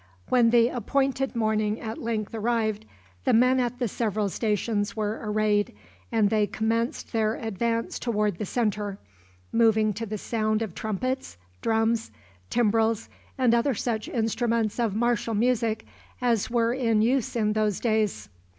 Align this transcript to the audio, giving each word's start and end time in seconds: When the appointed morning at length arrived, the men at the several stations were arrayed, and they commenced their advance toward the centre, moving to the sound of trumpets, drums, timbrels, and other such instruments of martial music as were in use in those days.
When 0.29 0.49
the 0.49 0.67
appointed 0.69 1.35
morning 1.35 1.79
at 1.79 1.99
length 2.01 2.33
arrived, 2.33 2.85
the 3.23 3.33
men 3.33 3.59
at 3.59 3.77
the 3.77 3.87
several 3.87 4.29
stations 4.29 4.95
were 4.95 5.19
arrayed, 5.23 5.75
and 6.11 6.31
they 6.31 6.47
commenced 6.47 7.13
their 7.13 7.35
advance 7.35 7.99
toward 7.99 8.39
the 8.39 8.45
centre, 8.47 8.97
moving 9.53 9.93
to 9.93 10.07
the 10.07 10.17
sound 10.17 10.63
of 10.63 10.73
trumpets, 10.73 11.37
drums, 11.61 12.09
timbrels, 12.49 13.09
and 13.37 13.53
other 13.53 13.75
such 13.75 14.07
instruments 14.09 14.79
of 14.79 14.95
martial 14.95 15.35
music 15.35 15.85
as 16.19 16.49
were 16.49 16.73
in 16.73 17.03
use 17.03 17.35
in 17.35 17.53
those 17.53 17.79
days. 17.79 18.27